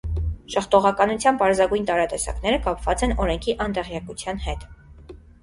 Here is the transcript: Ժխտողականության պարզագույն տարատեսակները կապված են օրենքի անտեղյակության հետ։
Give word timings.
Ժխտողականության 0.51 1.37
պարզագույն 1.41 1.85
տարատեսակները 1.89 2.59
կապված 2.65 3.05
են 3.09 3.15
օրենքի 3.27 3.57
անտեղյակության 3.67 4.43
հետ։ 4.49 4.69